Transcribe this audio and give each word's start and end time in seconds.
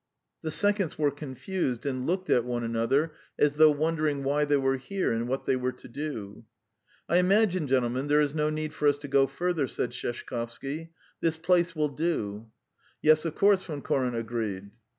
The 0.41 0.49
seconds 0.49 0.97
were 0.97 1.11
confused, 1.11 1.85
and 1.85 2.07
looked 2.07 2.31
at 2.31 2.43
one 2.43 2.63
another 2.63 3.11
as 3.37 3.53
though 3.53 3.69
wondering 3.69 4.23
why 4.23 4.45
they 4.45 4.57
were 4.57 4.77
here 4.77 5.11
and 5.11 5.27
what 5.27 5.45
they 5.45 5.55
were 5.55 5.73
to 5.73 5.87
do. 5.87 6.43
"I 7.07 7.17
imagine, 7.19 7.67
gentlemen, 7.67 8.07
there 8.07 8.19
is 8.19 8.33
no 8.33 8.49
need 8.49 8.73
for 8.73 8.87
us 8.87 8.97
to 8.97 9.07
go 9.07 9.27
further," 9.27 9.67
said 9.67 9.91
Sheshkovsky. 9.93 10.89
"This 11.19 11.37
place 11.37 11.75
will 11.75 11.89
do." 11.89 12.47
"Yes, 13.03 13.25
of 13.25 13.35
course," 13.35 13.61
Von 13.63 13.83
Koren 13.83 14.15
agreed. 14.15 14.71